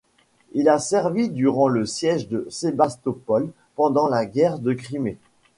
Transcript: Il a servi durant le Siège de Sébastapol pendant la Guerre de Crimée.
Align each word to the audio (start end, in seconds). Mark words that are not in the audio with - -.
Il 0.53 0.67
a 0.67 0.79
servi 0.79 1.29
durant 1.29 1.67
le 1.67 1.85
Siège 1.85 2.27
de 2.27 2.47
Sébastapol 2.49 3.51
pendant 3.75 4.07
la 4.07 4.25
Guerre 4.25 4.57
de 4.57 4.73
Crimée. 4.73 5.19